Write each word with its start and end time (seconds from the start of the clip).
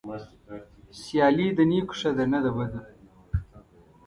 سيالي 1.01 1.47
د 1.57 1.59
نيکو 1.71 1.93
ښه 1.99 2.11
ده 2.17 2.25
نه 2.31 2.39
د 2.43 2.45
بدو. 2.55 2.79